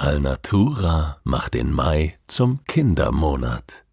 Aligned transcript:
Alnatura 0.00 1.20
macht 1.24 1.54
den 1.54 1.72
Mai 1.72 2.20
zum 2.28 2.64
Kindermonat. 2.66 3.84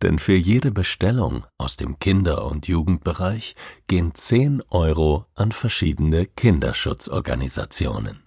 Denn 0.00 0.18
für 0.18 0.34
jede 0.34 0.70
Bestellung 0.70 1.44
aus 1.58 1.76
dem 1.76 1.98
Kinder- 1.98 2.46
und 2.46 2.66
Jugendbereich 2.66 3.54
gehen 3.86 4.14
10 4.14 4.62
Euro 4.70 5.26
an 5.34 5.52
verschiedene 5.52 6.24
Kinderschutzorganisationen. 6.24 8.22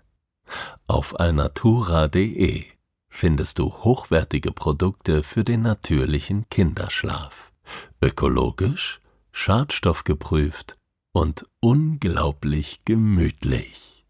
Auf 0.86 1.20
alnatura.de 1.20 2.66
findest 3.10 3.58
du 3.58 3.74
hochwertige 3.74 4.52
Produkte 4.52 5.24
für 5.24 5.44
den 5.44 5.64
natürlichen 5.64 6.48
Kinderschlaf. 6.50 7.52
Ökologisch, 8.00 9.02
schadstoffgeprüft 9.32 10.78
und 11.14 11.46
unglaublich 11.62 12.86
gemütlich. 12.86 14.06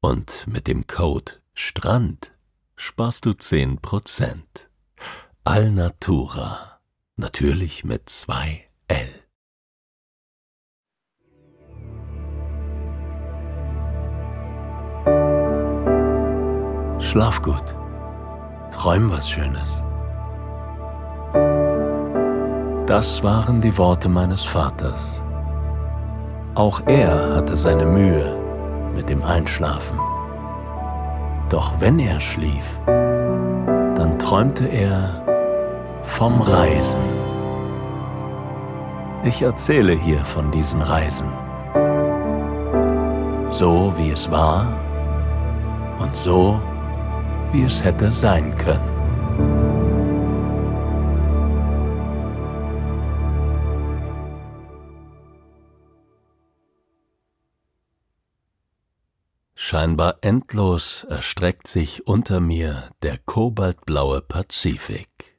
Und 0.00 0.46
mit 0.46 0.68
dem 0.68 0.86
Code 0.86 1.39
STRAND 1.62 2.32
sparst 2.74 3.26
du 3.26 3.32
10%. 3.32 4.38
Alnatura. 5.44 6.80
Natürlich 7.16 7.84
mit 7.84 8.08
zwei 8.08 8.64
L. 8.88 8.96
Schlaf 16.98 17.42
gut. 17.42 17.76
Träum 18.72 19.10
was 19.10 19.28
Schönes. 19.28 19.84
Das 22.86 23.22
waren 23.22 23.60
die 23.60 23.76
Worte 23.76 24.08
meines 24.08 24.44
Vaters. 24.44 25.22
Auch 26.54 26.80
er 26.86 27.36
hatte 27.36 27.58
seine 27.58 27.84
Mühe 27.84 28.90
mit 28.94 29.10
dem 29.10 29.22
Einschlafen. 29.22 30.00
Doch 31.50 31.72
wenn 31.80 31.98
er 31.98 32.20
schlief, 32.20 32.80
dann 32.86 34.18
träumte 34.20 34.66
er 34.66 35.20
vom 36.04 36.40
Reisen. 36.40 37.00
Ich 39.24 39.42
erzähle 39.42 39.92
hier 39.92 40.24
von 40.24 40.50
diesen 40.52 40.80
Reisen. 40.80 41.26
So 43.48 43.92
wie 43.96 44.10
es 44.10 44.30
war 44.30 44.80
und 45.98 46.14
so 46.14 46.60
wie 47.50 47.64
es 47.64 47.84
hätte 47.84 48.12
sein 48.12 48.56
können. 48.56 48.89
Scheinbar 59.70 60.16
endlos 60.22 61.04
erstreckt 61.04 61.68
sich 61.68 62.04
unter 62.08 62.40
mir 62.40 62.90
der 63.02 63.18
kobaltblaue 63.18 64.20
Pazifik. 64.20 65.38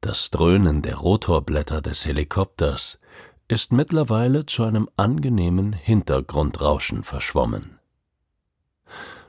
Das 0.00 0.32
Dröhnen 0.32 0.82
der 0.82 0.96
Rotorblätter 0.96 1.80
des 1.82 2.04
Helikopters 2.04 2.98
ist 3.46 3.70
mittlerweile 3.70 4.44
zu 4.44 4.64
einem 4.64 4.88
angenehmen 4.96 5.72
Hintergrundrauschen 5.72 7.04
verschwommen. 7.04 7.78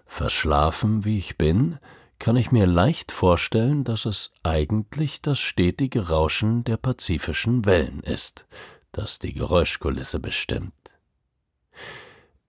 Verschlafen 0.07 1.05
wie 1.05 1.19
ich 1.19 1.37
bin, 1.37 1.77
kann 2.17 2.35
ich 2.35 2.51
mir 2.51 2.65
leicht 2.65 3.11
vorstellen, 3.11 3.83
dass 3.83 4.05
es 4.05 4.31
eigentlich 4.41 5.21
das 5.21 5.37
stetige 5.37 6.09
Rauschen 6.09 6.63
der 6.63 6.77
pazifischen 6.77 7.63
Wellen 7.65 7.99
ist, 7.99 8.47
das 8.91 9.19
die 9.19 9.33
Geräuschkulisse 9.33 10.19
bestimmt. 10.19 10.73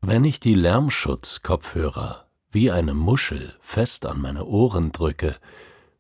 Wenn 0.01 0.23
ich 0.23 0.39
die 0.39 0.55
Lärmschutzkopfhörer 0.55 2.29
wie 2.51 2.71
eine 2.71 2.95
Muschel 2.95 3.55
fest 3.61 4.07
an 4.07 4.21
meine 4.21 4.45
Ohren 4.45 4.93
drücke, 4.93 5.37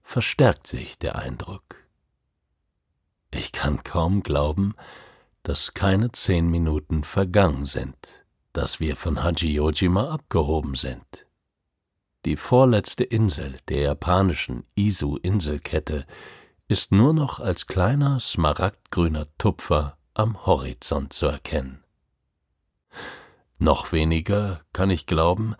verstärkt 0.02 0.68
sich 0.68 0.98
der 0.98 1.16
Eindruck. 1.16 1.76
Ich 3.32 3.50
kann 3.50 3.82
kaum 3.82 4.22
glauben, 4.22 4.74
dass 5.42 5.74
keine 5.74 6.12
zehn 6.12 6.48
Minuten 6.48 7.02
vergangen 7.02 7.64
sind, 7.64 7.96
dass 8.52 8.78
wir 8.78 8.96
von 8.96 9.22
Hajiyojima 9.22 10.10
abgehoben 10.10 10.76
sind. 10.76 11.26
Die 12.24 12.36
vorletzte 12.36 13.02
Insel 13.02 13.56
der 13.68 13.80
japanischen 13.80 14.64
Isu-Inselkette 14.76 16.06
ist 16.68 16.92
nur 16.92 17.12
noch 17.14 17.40
als 17.40 17.66
kleiner 17.66 18.20
smaragdgrüner 18.20 19.26
Tupfer 19.38 19.98
am 20.14 20.46
Horizont 20.46 21.12
zu 21.12 21.26
erkennen. 21.26 21.82
Noch 23.58 23.92
weniger 23.92 24.62
kann 24.72 24.90
ich 24.90 25.06
glauben, 25.06 25.54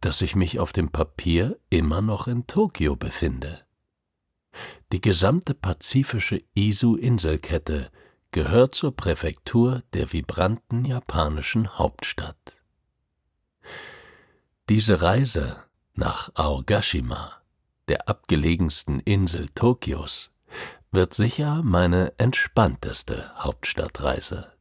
dass 0.00 0.20
ich 0.20 0.34
mich 0.36 0.58
auf 0.58 0.72
dem 0.72 0.90
Papier 0.90 1.58
immer 1.70 2.00
noch 2.00 2.28
in 2.28 2.46
Tokio 2.46 2.96
befinde. 2.96 3.64
Die 4.92 5.00
gesamte 5.00 5.54
pazifische 5.54 6.42
Isu-Inselkette 6.54 7.90
gehört 8.30 8.74
zur 8.74 8.94
Präfektur 8.94 9.82
der 9.92 10.12
vibranten 10.12 10.84
japanischen 10.84 11.78
Hauptstadt. 11.78 12.36
Diese 14.68 15.02
Reise 15.02 15.62
nach 15.94 16.30
Aogashima, 16.34 17.42
der 17.88 18.08
abgelegensten 18.08 19.00
Insel 19.00 19.48
Tokios, 19.54 20.30
wird 20.90 21.14
sicher 21.14 21.62
meine 21.62 22.12
entspannteste 22.18 23.32
Hauptstadtreise. 23.36 24.51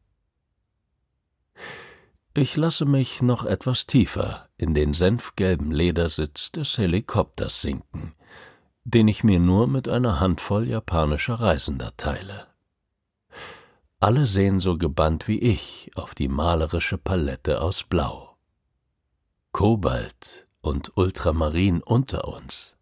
Ich 2.34 2.56
lasse 2.56 2.86
mich 2.86 3.22
noch 3.22 3.44
etwas 3.44 3.88
tiefer 3.88 4.48
in 4.56 4.74
den 4.74 4.94
senfgelben 4.94 5.70
Ledersitz 5.70 6.50
des 6.54 6.78
Helikopters 6.78 7.62
sinken, 7.62 8.14
den 8.86 9.10
ich 9.10 9.26
mir 9.26 9.42
nur 9.42 9.68
mit 9.68 9.90
einer 9.90 10.22
Handvoll 10.22 10.66
japanischer 10.66 11.42
Reisender 11.42 11.92
teile. 11.98 12.48
Alle 14.00 14.28
sehen 14.28 14.62
so 14.62 14.78
gebannt 14.78 15.28
wie 15.28 15.40
ich 15.40 15.92
auf 15.96 16.16
die 16.16 16.30
malerische 16.30 16.98
Palette 16.98 17.62
aus 17.62 17.84
Blau. 17.84 18.38
Kobalt 19.52 20.48
und 20.62 20.96
Ultramarin 20.96 21.84
unter 21.84 22.30
uns 22.30 22.78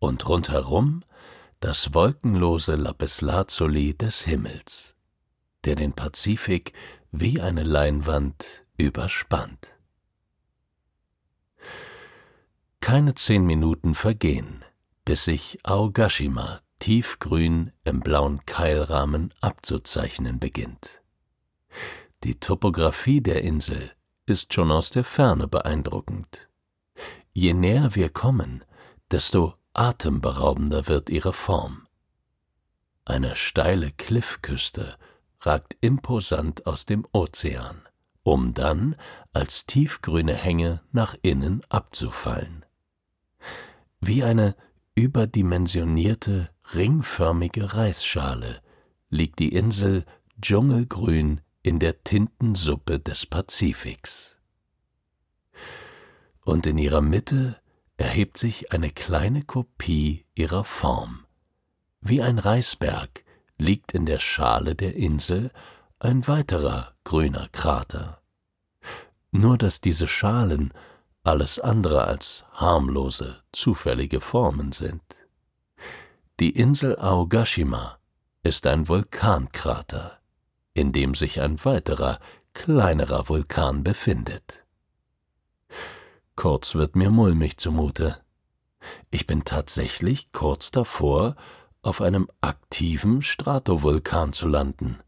und 0.00 0.28
rundherum 0.28 1.04
das 1.60 1.94
wolkenlose 1.94 2.74
Lapislazuli 2.74 3.96
des 3.96 4.22
Himmels, 4.22 4.96
der 5.64 5.76
den 5.76 5.92
Pazifik 5.92 6.72
wie 7.12 7.40
eine 7.40 7.62
Leinwand 7.62 8.61
überspannt. 8.76 9.76
Keine 12.80 13.14
zehn 13.14 13.44
Minuten 13.44 13.94
vergehen, 13.94 14.64
bis 15.04 15.24
sich 15.24 15.58
Aogashima 15.62 16.60
tiefgrün 16.80 17.72
im 17.84 18.00
blauen 18.00 18.44
Keilrahmen 18.44 19.32
abzuzeichnen 19.40 20.40
beginnt. 20.40 21.00
Die 22.24 22.40
Topographie 22.40 23.20
der 23.20 23.42
Insel 23.42 23.92
ist 24.26 24.52
schon 24.52 24.70
aus 24.70 24.90
der 24.90 25.04
Ferne 25.04 25.46
beeindruckend. 25.46 26.48
Je 27.32 27.54
näher 27.54 27.94
wir 27.94 28.10
kommen, 28.10 28.64
desto 29.10 29.54
atemberaubender 29.72 30.88
wird 30.88 31.08
ihre 31.08 31.32
Form. 31.32 31.86
Eine 33.04 33.36
steile 33.36 33.92
Kliffküste 33.92 34.96
ragt 35.40 35.76
imposant 35.80 36.66
aus 36.66 36.84
dem 36.84 37.06
Ozean 37.12 37.82
um 38.22 38.54
dann 38.54 38.96
als 39.32 39.66
tiefgrüne 39.66 40.34
Hänge 40.34 40.80
nach 40.92 41.16
innen 41.22 41.62
abzufallen. 41.68 42.64
Wie 44.00 44.22
eine 44.24 44.56
überdimensionierte, 44.94 46.50
ringförmige 46.74 47.74
Reisschale 47.74 48.60
liegt 49.08 49.38
die 49.38 49.54
Insel 49.54 50.04
dschungelgrün 50.40 51.40
in 51.62 51.78
der 51.78 52.02
Tintensuppe 52.02 52.98
des 52.98 53.26
Pazifiks. 53.26 54.36
Und 56.44 56.66
in 56.66 56.78
ihrer 56.78 57.00
Mitte 57.00 57.60
erhebt 57.96 58.36
sich 58.36 58.72
eine 58.72 58.90
kleine 58.90 59.42
Kopie 59.42 60.26
ihrer 60.34 60.64
Form. 60.64 61.24
Wie 62.00 62.20
ein 62.20 62.38
Reisberg 62.38 63.24
liegt 63.58 63.92
in 63.92 64.06
der 64.06 64.18
Schale 64.18 64.74
der 64.74 64.96
Insel 64.96 65.52
ein 66.02 66.26
weiterer 66.26 66.94
grüner 67.04 67.48
Krater. 67.52 68.20
Nur 69.30 69.56
dass 69.56 69.80
diese 69.80 70.08
Schalen 70.08 70.74
alles 71.22 71.60
andere 71.60 72.04
als 72.04 72.44
harmlose, 72.52 73.40
zufällige 73.52 74.20
Formen 74.20 74.72
sind. 74.72 75.02
Die 76.40 76.50
Insel 76.50 76.98
Aogashima 76.98 77.98
ist 78.42 78.66
ein 78.66 78.88
Vulkankrater, 78.88 80.18
in 80.74 80.90
dem 80.90 81.14
sich 81.14 81.40
ein 81.40 81.64
weiterer, 81.64 82.18
kleinerer 82.52 83.28
Vulkan 83.28 83.84
befindet. 83.84 84.64
Kurz 86.34 86.74
wird 86.74 86.96
mir 86.96 87.10
mulmig 87.10 87.58
zumute. 87.58 88.18
Ich 89.12 89.28
bin 89.28 89.44
tatsächlich 89.44 90.32
kurz 90.32 90.72
davor, 90.72 91.36
auf 91.80 92.00
einem 92.00 92.28
aktiven 92.40 93.22
Stratovulkan 93.22 94.32
zu 94.32 94.48
landen 94.48 94.98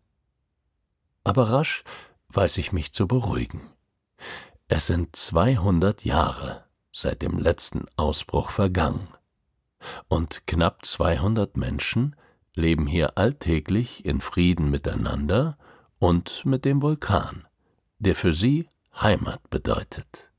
aber 1.25 1.51
rasch 1.51 1.85
weiß 2.29 2.59
ich 2.59 2.73
mich 2.73 2.93
zu 2.93 3.09
beruhigen. 3.09 3.61
Es 4.69 4.87
sind 4.87 5.17
200 5.17 6.05
Jahre, 6.05 6.65
seit 6.93 7.23
dem 7.23 7.39
letzten 7.39 7.87
Ausbruch 7.97 8.51
vergangen. 8.51 9.09
Und 10.09 10.47
knapp 10.47 10.85
200 10.85 11.57
Menschen 11.57 12.17
leben 12.55 12.87
hier 12.87 13.19
alltäglich 13.19 14.05
in 14.05 14.21
Frieden 14.21 14.71
miteinander 14.71 15.59
und 15.99 16.45
mit 16.45 16.65
dem 16.65 16.83
Vulkan, 16.83 17.47
der 17.99 18.15
für 18.15 18.33
sie 18.33 18.69
Heimat 18.95 19.51
bedeutet. 19.51 20.31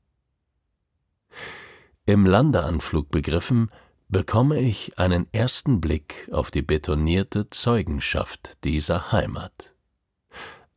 Im 2.06 2.24
Landeanflug 2.24 3.10
begriffen, 3.10 3.70
bekomme 4.08 4.60
ich 4.60 4.98
einen 4.98 5.26
ersten 5.32 5.80
Blick 5.80 6.28
auf 6.32 6.50
die 6.50 6.62
betonierte 6.62 7.50
Zeugenschaft 7.50 8.64
dieser 8.64 9.12
Heimat. 9.12 9.75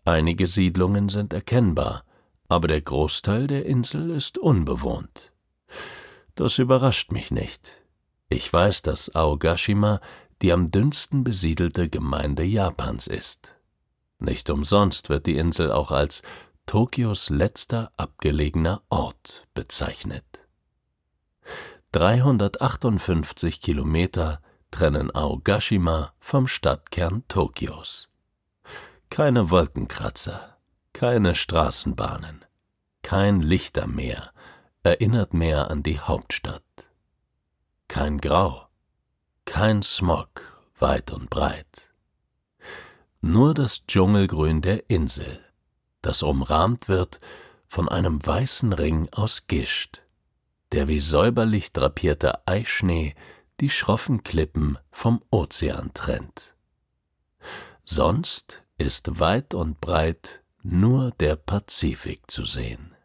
Einige 0.09 0.47
Siedlungen 0.47 1.07
sind 1.07 1.33
erkennbar, 1.33 2.03
aber 2.47 2.67
der 2.67 2.81
Großteil 2.81 3.45
der 3.45 3.67
Insel 3.67 4.09
ist 4.09 4.39
unbewohnt. 4.39 5.33
Das 6.33 6.57
überrascht 6.57 7.11
mich 7.11 7.29
nicht. 7.29 7.83
Ich 8.27 8.51
weiß, 8.51 8.81
dass 8.81 9.13
Aogashima 9.13 10.01
die 10.41 10.51
am 10.51 10.71
dünnsten 10.71 11.23
besiedelte 11.23 11.89
Gemeinde 11.89 12.43
Japans 12.43 13.05
ist. 13.05 13.55
Nicht 14.17 14.49
umsonst 14.49 15.09
wird 15.09 15.27
die 15.27 15.37
Insel 15.37 15.71
auch 15.71 15.91
als 15.91 16.23
Tokios 16.65 17.29
letzter 17.29 17.91
abgelegener 17.95 18.81
Ort 18.89 19.47
bezeichnet. 19.53 20.25
358 21.91 23.61
Kilometer 23.61 24.41
trennen 24.71 25.13
Aogashima 25.13 26.13
vom 26.19 26.47
Stadtkern 26.47 27.27
Tokios. 27.27 28.08
Keine 29.09 29.49
Wolkenkratzer, 29.49 30.57
keine 30.93 31.35
Straßenbahnen, 31.35 32.45
kein 33.01 33.41
Lichtermeer 33.41 34.31
erinnert 34.83 35.33
mehr 35.33 35.69
an 35.69 35.83
die 35.83 35.99
Hauptstadt. 35.99 36.63
Kein 37.87 38.19
Grau, 38.19 38.67
kein 39.45 39.81
Smog 39.81 40.41
weit 40.77 41.11
und 41.11 41.29
breit. 41.29 41.89
Nur 43.21 43.53
das 43.53 43.85
Dschungelgrün 43.85 44.61
der 44.61 44.89
Insel, 44.89 45.43
das 46.01 46.23
umrahmt 46.23 46.87
wird 46.87 47.19
von 47.67 47.89
einem 47.89 48.25
weißen 48.25 48.73
Ring 48.73 49.09
aus 49.11 49.47
Gischt 49.47 50.01
der 50.71 50.87
wie 50.87 50.99
säuberlich 50.99 51.73
drapierter 51.73 52.43
Eischnee 52.45 53.15
die 53.59 53.69
schroffen 53.69 54.23
Klippen 54.23 54.77
vom 54.91 55.21
Ozean 55.31 55.91
trennt. 55.93 56.55
Sonst 57.85 58.63
ist 58.79 59.19
weit 59.19 59.53
und 59.53 59.79
breit 59.81 60.41
nur 60.63 61.11
der 61.19 61.35
Pazifik 61.35 62.29
zu 62.31 62.45
sehen. 62.45 62.95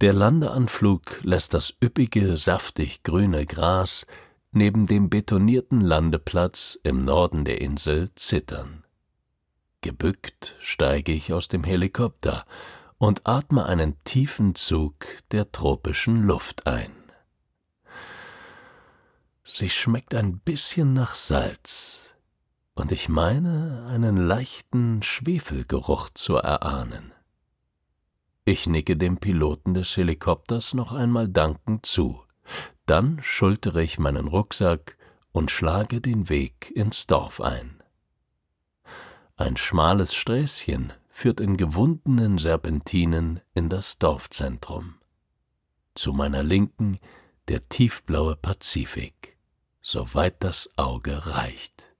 Der 0.00 0.12
Landeanflug 0.12 1.20
lässt 1.22 1.54
das 1.54 1.74
üppige, 1.82 2.36
saftig 2.36 3.02
grüne 3.02 3.46
Gras 3.46 4.06
neben 4.52 4.86
dem 4.86 5.10
betonierten 5.10 5.80
Landeplatz 5.80 6.78
im 6.82 7.04
Norden 7.04 7.44
der 7.44 7.60
Insel 7.60 8.10
zittern. 8.14 8.84
Gebückt 9.80 10.56
steige 10.60 11.12
ich 11.12 11.32
aus 11.32 11.48
dem 11.48 11.64
Helikopter 11.64 12.44
und 12.98 13.26
atme 13.26 13.66
einen 13.66 14.02
tiefen 14.04 14.54
Zug 14.54 15.06
der 15.30 15.50
tropischen 15.52 16.24
Luft 16.24 16.66
ein. 16.66 16.92
Sie 19.44 19.70
schmeckt 19.70 20.14
ein 20.14 20.38
bisschen 20.40 20.92
nach 20.92 21.14
Salz, 21.14 22.07
und 22.78 22.92
ich 22.92 23.08
meine 23.08 23.86
einen 23.90 24.16
leichten 24.16 25.02
Schwefelgeruch 25.02 26.10
zu 26.14 26.36
erahnen. 26.36 27.12
Ich 28.44 28.68
nicke 28.68 28.96
dem 28.96 29.18
Piloten 29.18 29.74
des 29.74 29.96
Helikopters 29.96 30.74
noch 30.74 30.92
einmal 30.92 31.28
dankend 31.28 31.84
zu, 31.84 32.22
dann 32.86 33.20
schultere 33.22 33.82
ich 33.82 33.98
meinen 33.98 34.28
Rucksack 34.28 34.96
und 35.32 35.50
schlage 35.50 36.00
den 36.00 36.28
Weg 36.28 36.70
ins 36.74 37.06
Dorf 37.08 37.40
ein. 37.40 37.82
Ein 39.36 39.56
schmales 39.56 40.14
Sträßchen 40.14 40.92
führt 41.10 41.40
in 41.40 41.56
gewundenen 41.56 42.38
Serpentinen 42.38 43.40
in 43.54 43.68
das 43.68 43.98
Dorfzentrum. 43.98 44.94
Zu 45.96 46.12
meiner 46.12 46.44
Linken 46.44 47.00
der 47.48 47.68
tiefblaue 47.68 48.36
Pazifik, 48.36 49.36
soweit 49.82 50.36
das 50.44 50.70
Auge 50.76 51.26
reicht. 51.26 51.97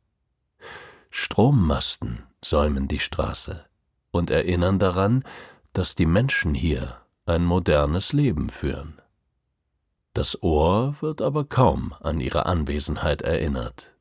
Strommasten 1.21 2.23
säumen 2.45 2.87
die 2.87 3.01
Straße 3.01 3.65
und 4.13 4.31
erinnern 4.31 4.79
daran, 4.79 5.25
dass 5.73 5.97
die 5.97 6.07
Menschen 6.07 6.55
hier 6.55 6.97
ein 7.27 7.45
modernes 7.45 8.13
Leben 8.13 8.51
führen. 8.51 9.03
Das 10.13 10.41
Ohr 10.45 10.95
wird 11.01 11.21
aber 11.21 11.45
kaum 11.45 11.93
an 12.01 12.21
ihre 12.21 12.47
Anwesenheit 12.47 13.23
erinnert. 13.23 13.97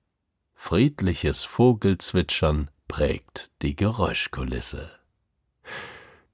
Friedliches 0.54 1.44
Vogelzwitschern 1.44 2.70
prägt 2.88 3.50
die 3.64 3.76
Geräuschkulisse. 3.76 4.92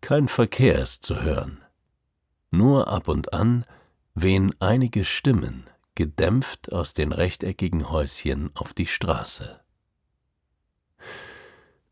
Kein 0.01 0.27
Verkehr 0.27 0.79
ist 0.79 1.05
zu 1.05 1.21
hören. 1.21 1.63
Nur 2.51 2.89
ab 2.89 3.07
und 3.07 3.31
an 3.33 3.65
wehen 4.15 4.53
einige 4.59 5.05
Stimmen, 5.05 5.69
gedämpft 5.95 6.73
aus 6.73 6.93
den 6.93 7.13
rechteckigen 7.13 7.89
Häuschen 7.89 8.51
auf 8.53 8.73
die 8.73 8.87
Straße. 8.87 9.62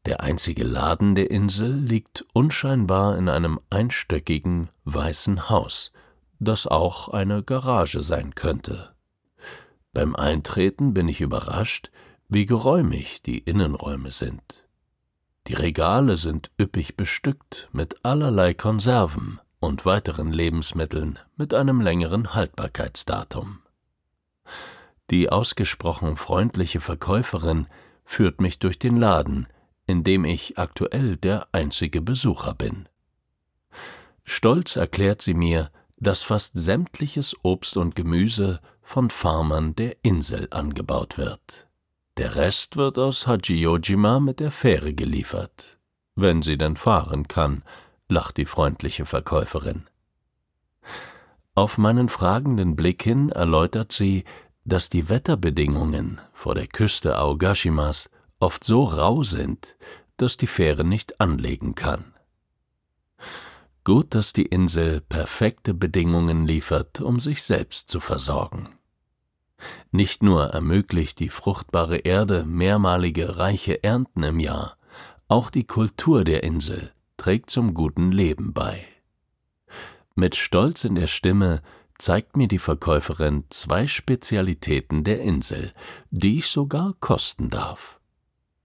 Der 0.06 0.22
einzige 0.22 0.64
Laden 0.64 1.14
der 1.14 1.30
Insel 1.30 1.74
liegt 1.74 2.26
unscheinbar 2.34 3.18
in 3.18 3.30
einem 3.30 3.60
einstöckigen, 3.70 4.70
weißen 4.84 5.50
Haus, 5.50 5.92
das 6.40 6.66
auch 6.66 7.10
eine 7.10 7.44
Garage 7.44 8.02
sein 8.02 8.34
könnte. 8.34 8.96
Beim 9.94 10.16
Eintreten 10.16 10.94
bin 10.94 11.08
ich 11.08 11.22
überrascht, 11.22 11.92
wie 12.30 12.46
geräumig 12.46 13.22
die 13.22 13.40
Innenräume 13.40 14.12
sind. 14.12 14.66
Die 15.48 15.54
Regale 15.54 16.18
sind 16.18 16.50
üppig 16.60 16.96
bestückt 16.96 17.70
mit 17.72 18.04
allerlei 18.04 18.54
Konserven 18.54 19.40
und 19.60 19.86
weiteren 19.86 20.32
Lebensmitteln 20.32 21.20
mit 21.36 21.54
einem 21.54 21.82
längeren 21.82 22.34
Haltbarkeitsdatum. 22.34 23.60
Die 25.10 25.30
ausgesprochen 25.30 26.16
freundliche 26.18 26.80
Verkäuferin 26.80 27.68
führt 28.06 28.40
mich 28.40 28.60
durch 28.60 28.80
den 28.80 28.98
Laden, 28.98 29.48
in 29.88 30.04
dem 30.04 30.26
ich 30.26 30.58
aktuell 30.58 31.18
der 31.18 31.48
einzige 31.52 32.02
Besucher 32.02 32.54
bin. 32.54 32.88
Stolz 34.24 34.76
erklärt 34.76 35.22
sie 35.22 35.34
mir, 35.34 35.72
dass 35.98 36.24
fast 36.24 36.54
sämtliches 36.56 37.36
Obst 37.44 37.78
und 37.78 37.96
Gemüse 37.96 38.60
von 38.82 39.10
Farmern 39.10 39.76
der 39.76 39.98
Insel 40.04 40.48
angebaut 40.52 41.18
wird. 41.18 41.68
Der 42.18 42.36
Rest 42.36 42.76
wird 42.76 42.98
aus 42.98 43.28
Hajiyojima 43.28 44.20
mit 44.20 44.40
der 44.40 44.52
Fähre 44.52 44.94
geliefert. 44.94 45.78
Wenn 46.16 46.42
sie 46.42 46.58
denn 46.58 46.76
fahren 46.76 47.28
kann, 47.28 47.64
lacht 48.10 48.38
die 48.38 48.46
freundliche 48.46 49.06
Verkäuferin. 49.06 49.88
Auf 51.56 51.78
meinen 51.78 52.10
fragenden 52.10 52.76
Blick 52.76 53.04
hin 53.04 53.30
erläutert 53.30 53.92
sie, 53.92 54.24
dass 54.66 54.90
die 54.90 55.10
Wetterbedingungen 55.10 56.20
vor 56.34 56.56
der 56.56 56.68
Küste 56.68 57.18
Aogashimas 57.18 58.10
oft 58.42 58.64
so 58.64 58.84
rau 58.84 59.24
sind, 59.24 59.76
dass 60.18 60.38
die 60.38 60.48
Fähre 60.48 60.84
nicht 60.84 61.20
anlegen 61.22 61.76
kann. 61.76 62.14
Gut, 63.84 64.14
dass 64.14 64.34
die 64.34 64.46
Insel 64.46 65.02
perfekte 65.02 65.74
Bedingungen 65.74 66.46
liefert, 66.46 67.02
um 67.02 67.20
sich 67.20 67.42
selbst 67.42 67.90
zu 67.90 68.00
versorgen. 68.00 68.70
Nicht 69.92 70.24
nur 70.24 70.48
ermöglicht 70.48 71.20
die 71.20 71.30
fruchtbare 71.30 71.98
Erde 71.98 72.46
mehrmalige 72.46 73.38
reiche 73.38 73.84
Ernten 73.84 74.24
im 74.24 74.40
Jahr, 74.40 74.78
auch 75.28 75.50
die 75.50 75.66
Kultur 75.66 76.24
der 76.24 76.44
Insel 76.44 76.92
trägt 77.18 77.50
zum 77.50 77.74
guten 77.74 78.12
Leben 78.12 78.54
bei. 78.54 78.86
Mit 80.16 80.36
Stolz 80.36 80.84
in 80.84 80.96
der 80.96 81.08
Stimme 81.08 81.62
zeigt 81.98 82.36
mir 82.36 82.48
die 82.48 82.60
Verkäuferin 82.60 83.46
zwei 83.50 83.88
Spezialitäten 83.88 85.04
der 85.04 85.22
Insel, 85.22 85.72
die 86.10 86.40
ich 86.40 86.48
sogar 86.48 86.96
kosten 87.00 87.50
darf. 87.50 88.01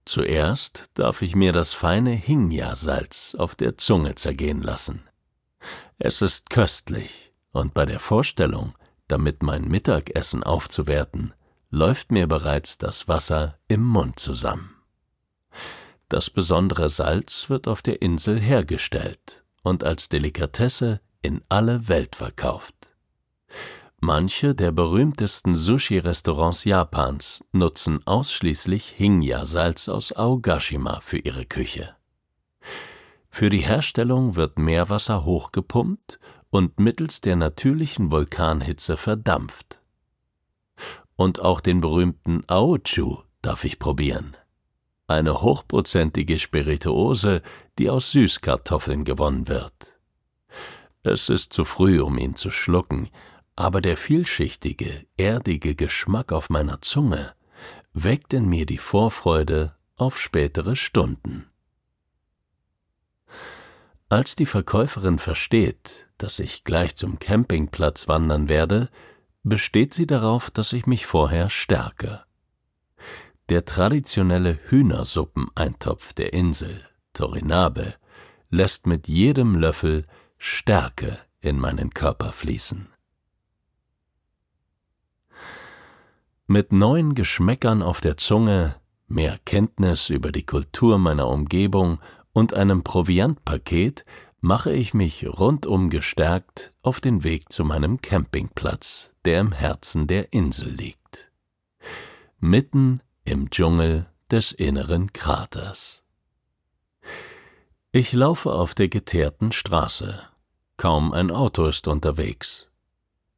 Zuerst 0.07 0.91
darf 0.93 1.21
ich 1.21 1.35
mir 1.35 1.51
das 1.51 1.73
feine 1.73 2.11
Hingya-Salz 2.11 3.35
auf 3.35 3.55
der 3.55 3.77
Zunge 3.77 4.15
zergehen 4.15 4.61
lassen. 4.61 5.03
Es 5.99 6.21
ist 6.21 6.49
köstlich, 6.49 7.33
und 7.51 7.73
bei 7.73 7.85
der 7.85 7.99
Vorstellung, 7.99 8.73
damit 9.09 9.43
mein 9.43 9.67
Mittagessen 9.67 10.43
aufzuwerten, 10.43 11.33
läuft 11.71 12.13
mir 12.13 12.25
bereits 12.25 12.77
das 12.77 13.09
Wasser 13.09 13.59
im 13.67 13.83
Mund 13.83 14.17
zusammen. 14.17 14.77
Das 16.07 16.29
besondere 16.29 16.89
Salz 16.89 17.49
wird 17.49 17.67
auf 17.67 17.81
der 17.81 18.01
Insel 18.01 18.39
hergestellt 18.39 19.43
und 19.61 19.83
als 19.83 20.07
Delikatesse 20.07 21.01
in 21.21 21.41
alle 21.49 21.89
Welt 21.89 22.15
verkauft. 22.15 22.86
Manche 23.99 24.53
der 24.53 24.71
berühmtesten 24.71 25.55
Sushi-Restaurants 25.55 26.65
Japans 26.65 27.43
nutzen 27.51 28.05
ausschließlich 28.05 28.89
Hingya-Salz 28.89 29.89
aus 29.89 30.15
Aogashima 30.15 30.99
für 31.01 31.17
ihre 31.17 31.45
Küche. 31.45 31.95
Für 33.31 33.49
die 33.49 33.65
Herstellung 33.65 34.35
wird 34.35 34.59
Meerwasser 34.59 35.25
hochgepumpt 35.25 36.19
und 36.51 36.79
mittels 36.79 37.21
der 37.21 37.37
natürlichen 37.37 38.11
Vulkanhitze 38.11 38.97
verdampft. 38.97 39.81
Und 41.15 41.41
auch 41.41 41.59
den 41.59 41.81
berühmten 41.81 42.43
Aochu 42.45 43.17
darf 43.41 43.63
ich 43.63 43.79
probieren. 43.79 44.37
Eine 45.07 45.41
hochprozentige 45.41 46.37
Spirituose, 46.37 47.41
die 47.79 47.89
aus 47.89 48.11
Süßkartoffeln 48.11 49.05
gewonnen 49.05 49.47
wird. 49.47 49.73
Es 51.01 51.29
ist 51.29 51.51
zu 51.51 51.65
früh, 51.65 51.99
um 51.99 52.19
ihn 52.19 52.35
zu 52.35 52.51
schlucken, 52.51 53.09
aber 53.57 53.81
der 53.81 53.97
vielschichtige, 53.97 55.05
erdige 55.17 55.75
Geschmack 55.75 56.31
auf 56.31 56.49
meiner 56.49 56.81
Zunge 56.81 57.33
weckt 57.91 58.33
in 58.33 58.47
mir 58.47 58.67
die 58.67 58.77
Vorfreude 58.77 59.75
auf 59.95 60.19
spätere 60.21 60.75
Stunden. 60.75 61.49
Als 64.09 64.35
die 64.35 64.45
Verkäuferin 64.45 65.17
versteht, 65.17 66.07
dass 66.19 66.37
ich 66.39 66.63
gleich 66.63 66.95
zum 66.95 67.17
Campingplatz 67.17 68.07
wandern 68.07 68.47
werde, 68.47 68.89
besteht 69.43 69.93
sie 69.93 70.05
darauf, 70.05 70.51
dass 70.51 70.71
ich 70.71 70.85
mich 70.85 71.07
vorher 71.07 71.49
stärke. 71.49 72.23
Der 73.49 73.65
traditionelle 73.65 74.59
Hühnersuppeneintopf 74.69 76.13
der 76.13 76.31
Insel, 76.33 76.85
Torinabe, 77.13 77.95
lässt 78.51 78.85
mit 78.85 79.07
jedem 79.07 79.55
Löffel 79.55 80.05
Stärke 80.37 81.17
in 81.41 81.59
meinen 81.59 81.89
Körper 81.93 82.31
fließen. 82.31 82.89
Mit 86.49 86.71
neuen 86.71 87.13
Geschmäckern 87.13 87.83
auf 87.83 87.99
der 87.99 88.15
Zunge, 88.15 88.77
mehr 89.09 89.37
Kenntnis 89.43 90.09
über 90.09 90.31
die 90.31 90.45
Kultur 90.45 90.97
meiner 90.97 91.27
Umgebung 91.27 91.99
und 92.31 92.53
einem 92.53 92.83
Proviantpaket 92.83 94.05
mache 94.39 94.71
ich 94.71 94.93
mich 94.93 95.27
rundum 95.27 95.89
gestärkt 95.89 96.71
auf 96.83 97.01
den 97.01 97.25
Weg 97.25 97.51
zu 97.51 97.65
meinem 97.65 97.99
Campingplatz, 97.99 99.11
der 99.25 99.41
im 99.41 99.51
Herzen 99.51 100.07
der 100.07 100.31
Insel 100.31 100.69
liegt. 100.69 101.33
Mitten 102.39 103.01
im 103.25 103.49
Dschungel 103.49 104.05
des 104.31 104.53
inneren 104.53 105.11
Kraters. 105.11 106.01
Ich 107.91 108.13
laufe 108.13 108.53
auf 108.53 108.73
der 108.73 108.87
geteerten 108.87 109.51
Straße. 109.51 110.21
Kaum 110.77 111.11
ein 111.11 111.29
Auto 111.29 111.65
ist 111.65 111.89
unterwegs. 111.89 112.69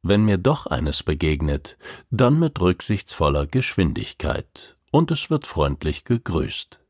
Wenn 0.02 0.24
mir 0.24 0.38
doch 0.38 0.66
eines 0.66 1.02
begegnet, 1.02 1.76
dann 2.10 2.38
mit 2.38 2.60
rücksichtsvoller 2.60 3.46
Geschwindigkeit, 3.46 4.76
und 4.90 5.10
es 5.10 5.28
wird 5.30 5.46
freundlich 5.46 6.04
gegrüßt. 6.04 6.80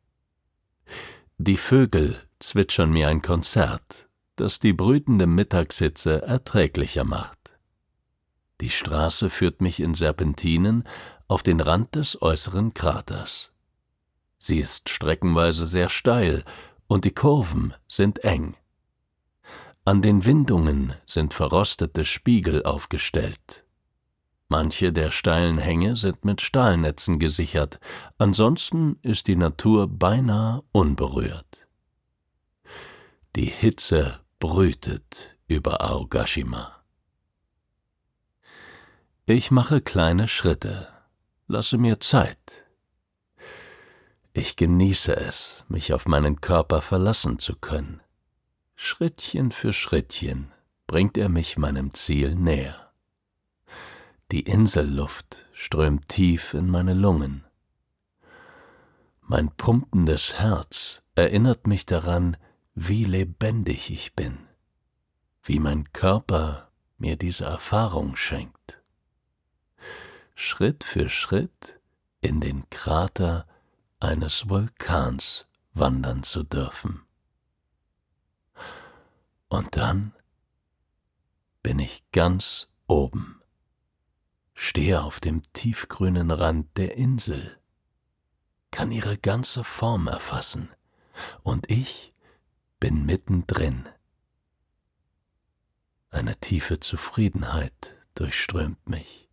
Die 1.38 1.56
Vögel 1.56 2.16
zwitschern 2.38 2.92
mir 2.92 3.08
ein 3.08 3.22
Konzert, 3.22 4.08
das 4.36 4.58
die 4.58 4.72
brütende 4.72 5.26
Mittagshitze 5.26 6.22
erträglicher 6.22 7.04
macht. 7.04 7.38
Die 8.60 8.70
Straße 8.70 9.30
führt 9.30 9.60
mich 9.60 9.80
in 9.80 9.94
Serpentinen 9.94 10.84
auf 11.28 11.42
den 11.42 11.60
Rand 11.60 11.94
des 11.94 12.20
äußeren 12.20 12.74
Kraters. 12.74 13.52
Sie 14.38 14.58
ist 14.58 14.88
streckenweise 14.88 15.66
sehr 15.66 15.88
steil 15.88 16.44
und 16.86 17.04
die 17.04 17.14
Kurven 17.14 17.74
sind 17.88 18.24
eng. 18.24 18.56
An 19.90 20.02
den 20.02 20.24
Windungen 20.24 20.94
sind 21.04 21.34
verrostete 21.34 22.04
Spiegel 22.04 22.62
aufgestellt. 22.62 23.64
Manche 24.46 24.92
der 24.92 25.10
steilen 25.10 25.58
Hänge 25.58 25.96
sind 25.96 26.24
mit 26.24 26.42
Stahlnetzen 26.42 27.18
gesichert, 27.18 27.80
ansonsten 28.16 29.00
ist 29.02 29.26
die 29.26 29.34
Natur 29.34 29.88
beinahe 29.88 30.62
unberührt. 30.70 31.66
Die 33.34 33.46
Hitze 33.46 34.20
brütet 34.38 35.36
über 35.48 35.82
Aogashima. 35.82 36.84
Ich 39.26 39.50
mache 39.50 39.80
kleine 39.80 40.28
Schritte, 40.28 40.86
lasse 41.48 41.78
mir 41.78 41.98
Zeit. 41.98 42.64
Ich 44.34 44.54
genieße 44.54 45.16
es, 45.16 45.64
mich 45.66 45.92
auf 45.92 46.06
meinen 46.06 46.40
Körper 46.40 46.80
verlassen 46.80 47.40
zu 47.40 47.56
können. 47.56 48.00
Schrittchen 48.82 49.52
für 49.52 49.74
Schrittchen 49.74 50.52
bringt 50.86 51.18
er 51.18 51.28
mich 51.28 51.58
meinem 51.58 51.92
Ziel 51.92 52.34
näher. 52.34 52.90
Die 54.32 54.40
Inselluft 54.40 55.44
strömt 55.52 56.08
tief 56.08 56.54
in 56.54 56.70
meine 56.70 56.94
Lungen. 56.94 57.44
Mein 59.20 59.54
pumpendes 59.54 60.32
Herz 60.38 61.02
erinnert 61.14 61.66
mich 61.66 61.84
daran, 61.84 62.38
wie 62.74 63.04
lebendig 63.04 63.90
ich 63.90 64.16
bin, 64.16 64.38
wie 65.42 65.58
mein 65.58 65.92
Körper 65.92 66.70
mir 66.96 67.16
diese 67.16 67.44
Erfahrung 67.44 68.16
schenkt. 68.16 68.82
Schritt 70.34 70.84
für 70.84 71.10
Schritt 71.10 71.78
in 72.22 72.40
den 72.40 72.68
Krater 72.70 73.46
eines 74.00 74.48
Vulkans 74.48 75.46
wandern 75.74 76.22
zu 76.22 76.44
dürfen. 76.44 77.02
Und 79.50 79.76
dann 79.76 80.14
bin 81.60 81.80
ich 81.80 82.04
ganz 82.12 82.68
oben, 82.86 83.42
stehe 84.54 85.02
auf 85.02 85.18
dem 85.18 85.42
tiefgrünen 85.52 86.30
Rand 86.30 86.76
der 86.76 86.96
Insel, 86.96 87.58
kann 88.70 88.92
ihre 88.92 89.18
ganze 89.18 89.64
Form 89.64 90.06
erfassen, 90.06 90.70
und 91.42 91.68
ich 91.68 92.14
bin 92.78 93.04
mittendrin. 93.04 93.88
Eine 96.10 96.36
tiefe 96.36 96.78
Zufriedenheit 96.78 97.98
durchströmt 98.14 98.88
mich. 98.88 99.28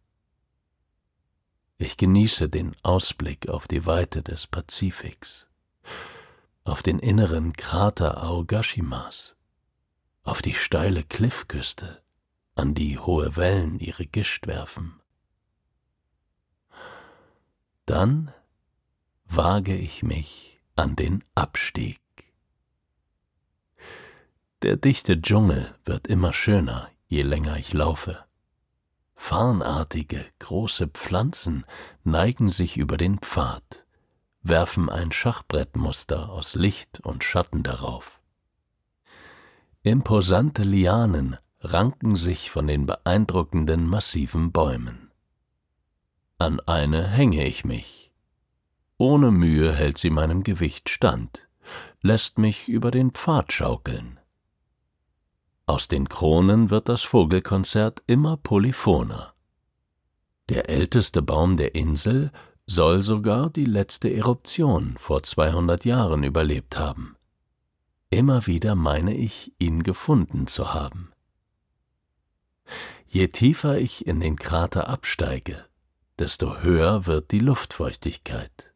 Ich 1.77 1.95
genieße 1.95 2.49
den 2.49 2.75
Ausblick 2.81 3.49
auf 3.49 3.67
die 3.67 3.85
Weite 3.85 4.23
des 4.23 4.47
Pazifiks, 4.47 5.45
auf 6.63 6.81
den 6.81 6.97
inneren 6.97 7.53
Krater 7.53 8.23
Aogashimas 8.23 9.36
auf 10.27 10.41
die 10.41 10.53
steile 10.53 11.03
Kliffküste, 11.03 12.03
an 12.55 12.73
die 12.73 12.99
hohe 12.99 13.37
Wellen 13.37 13.79
ihre 13.79 14.05
Gischt 14.05 14.45
werfen. 14.45 14.99
Dann 17.85 18.33
wage 19.25 19.75
ich 19.75 20.03
mich 20.03 20.59
an 20.75 20.97
den 20.97 21.23
Abstieg. 21.33 22.01
Der 24.63 24.75
dichte 24.75 25.21
Dschungel 25.21 25.73
wird 25.85 26.07
immer 26.07 26.33
schöner, 26.33 26.89
je 27.07 27.21
länger 27.21 27.55
ich 27.55 27.71
laufe. 27.71 28.25
Farnartige, 29.15 30.25
große 30.39 30.87
Pflanzen 30.87 31.65
neigen 32.03 32.49
sich 32.49 32.75
über 32.75 32.97
den 32.97 33.19
Pfad, 33.19 33.85
werfen 34.41 34.89
ein 34.89 35.13
Schachbrettmuster 35.13 36.29
aus 36.29 36.55
Licht 36.55 36.99
und 36.99 37.23
Schatten 37.23 37.63
darauf. 37.63 38.16
Imposante 39.89 40.65
Lianen 40.65 41.37
ranken 41.61 42.17
sich 42.17 42.51
von 42.51 42.67
den 42.67 42.85
beeindruckenden 42.85 43.87
massiven 43.87 44.51
Bäumen. 44.51 45.13
An 46.37 46.59
eine 46.59 47.07
hänge 47.07 47.47
ich 47.47 47.63
mich. 47.63 48.11
Ohne 48.97 49.31
Mühe 49.31 49.71
hält 49.71 49.97
sie 49.97 50.09
meinem 50.09 50.43
Gewicht 50.43 50.89
stand, 50.89 51.47
lässt 52.01 52.37
mich 52.37 52.67
über 52.67 52.91
den 52.91 53.11
Pfad 53.11 53.53
schaukeln. 53.53 54.19
Aus 55.67 55.87
den 55.87 56.09
Kronen 56.09 56.69
wird 56.69 56.89
das 56.89 57.03
Vogelkonzert 57.03 58.03
immer 58.07 58.35
polyphoner. 58.35 59.35
Der 60.49 60.69
älteste 60.69 61.21
Baum 61.21 61.55
der 61.55 61.75
Insel 61.75 62.31
soll 62.65 63.03
sogar 63.03 63.49
die 63.49 63.63
letzte 63.63 64.13
Eruption 64.13 64.97
vor 64.99 65.23
200 65.23 65.85
Jahren 65.85 66.23
überlebt 66.23 66.77
haben. 66.77 67.16
Immer 68.09 68.47
wieder 68.47 68.75
meine 68.75 69.13
ich, 69.13 69.53
ihn 69.59 69.83
gefunden 69.83 70.47
zu 70.47 70.73
haben. 70.73 71.11
Je 73.07 73.27
tiefer 73.27 73.77
ich 73.77 74.07
in 74.07 74.19
den 74.19 74.37
Krater 74.37 74.87
absteige, 74.89 75.65
desto 76.17 76.59
höher 76.59 77.05
wird 77.05 77.31
die 77.31 77.39
Luftfeuchtigkeit. 77.39 78.71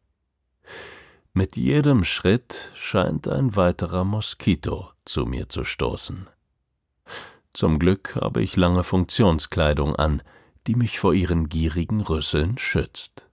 Mit 1.32 1.56
jedem 1.56 2.04
Schritt 2.04 2.70
scheint 2.74 3.26
ein 3.26 3.56
weiterer 3.56 4.04
Moskito 4.04 4.90
zu 5.04 5.24
mir 5.24 5.48
zu 5.48 5.64
stoßen. 5.64 6.28
Zum 7.54 7.78
Glück 7.78 8.16
habe 8.16 8.42
ich 8.42 8.56
lange 8.56 8.84
Funktionskleidung 8.84 9.96
an, 9.96 10.22
die 10.66 10.74
mich 10.74 10.98
vor 10.98 11.14
ihren 11.14 11.48
gierigen 11.48 12.02
Rüsseln 12.02 12.58
schützt. 12.58 13.26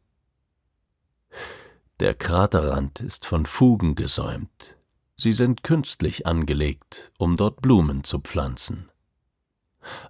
Der 2.00 2.13
Kraterrand 2.13 3.01
ist 3.01 3.25
von 3.25 3.46
Fugen 3.46 3.96
gesäumt, 3.96 4.77
Sie 5.22 5.34
sind 5.34 5.64
künstlich 5.64 6.26
angelegt, 6.26 7.12
um 7.18 7.36
dort 7.36 7.62
Blumen 7.62 8.06
zu 8.06 8.20
pflanzen. 8.20 8.90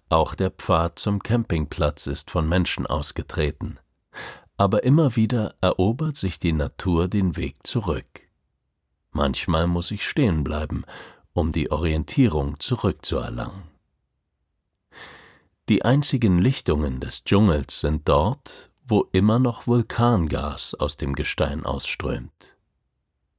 Auch 0.07 0.35
der 0.35 0.51
Pfad 0.51 0.99
zum 0.99 1.23
Campingplatz 1.23 2.05
ist 2.05 2.29
von 2.29 2.47
Menschen 2.47 2.85
ausgetreten, 2.85 3.79
aber 4.55 4.83
immer 4.83 5.15
wieder 5.15 5.55
erobert 5.61 6.15
sich 6.15 6.37
die 6.37 6.53
Natur 6.53 7.07
den 7.07 7.37
Weg 7.37 7.65
zurück. 7.65 8.05
Manchmal 9.09 9.65
muss 9.65 9.89
ich 9.89 10.07
stehen 10.07 10.43
bleiben, 10.43 10.83
um 11.33 11.51
die 11.53 11.71
Orientierung 11.71 12.59
zurückzuerlangen. 12.59 13.63
Die 15.69 15.83
einzigen 15.83 16.37
Lichtungen 16.37 16.99
des 16.99 17.23
Dschungels 17.23 17.79
sind 17.79 18.07
dort, 18.07 18.69
wo 18.83 19.09
immer 19.11 19.39
noch 19.39 19.65
Vulkangas 19.65 20.75
aus 20.75 20.97
dem 20.97 21.13
Gestein 21.15 21.65
ausströmt. 21.65 22.58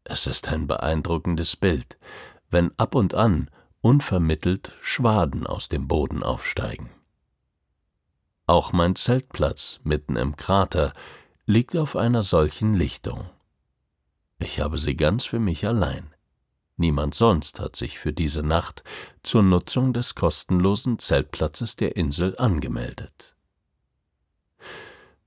Es 0.05 0.27
ist 0.27 0.49
ein 0.49 0.67
beeindruckendes 0.67 1.57
Bild, 1.57 1.99
wenn 2.51 2.73
ab 2.79 2.95
und 2.95 3.15
an 3.15 3.51
unvermittelt 3.81 4.77
Schwaden 4.81 5.47
aus 5.47 5.69
dem 5.69 5.89
Boden 5.89 6.23
aufsteigen. 6.23 6.91
Auch 8.47 8.73
mein 8.73 8.97
Zeltplatz 8.97 9.81
mitten 9.85 10.17
im 10.17 10.37
Krater 10.37 10.93
liegt 11.47 11.77
auf 11.77 11.97
einer 11.97 12.23
solchen 12.23 12.75
Lichtung. 12.75 13.29
Ich 14.39 14.61
habe 14.61 14.79
sie 14.79 14.97
ganz 14.97 15.25
für 15.25 15.39
mich 15.39 15.67
allein. 15.67 16.15
Niemand 16.77 17.15
sonst 17.15 17.61
hat 17.61 17.77
sich 17.77 17.99
für 17.99 18.13
diese 18.13 18.43
Nacht 18.43 18.83
zur 19.23 19.43
Nutzung 19.43 19.93
des 19.93 20.15
kostenlosen 20.15 20.99
Zeltplatzes 20.99 21.77
der 21.77 21.97
Insel 21.97 22.37
angemeldet. 22.39 23.37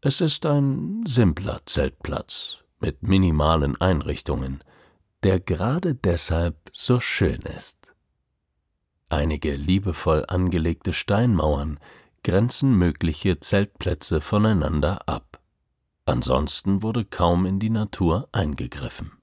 Es 0.01 0.19
ist 0.19 0.45
ein 0.45 1.05
simpler 1.05 1.61
Zeltplatz 1.65 2.62
mit 2.83 3.01
minimalen 3.01 3.79
Einrichtungen, 3.79 4.61
der 5.23 5.39
gerade 5.39 5.95
deshalb 5.95 6.57
so 6.73 6.99
schön 6.99 7.41
ist. 7.57 7.95
Einige 9.07 9.55
liebevoll 9.55 10.25
angelegte 10.27 10.91
Steinmauern 10.91 11.79
grenzen 12.25 12.75
mögliche 12.77 13.39
Zeltplätze 13.39 14.19
voneinander 14.19 15.07
ab. 15.07 15.39
Ansonsten 16.05 16.83
wurde 16.83 17.05
kaum 17.05 17.45
in 17.45 17.61
die 17.61 17.69
Natur 17.69 18.27
eingegriffen. 18.33 19.13